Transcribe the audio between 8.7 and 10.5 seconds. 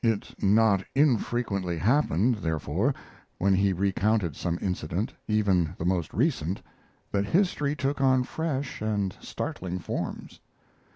and startling forms.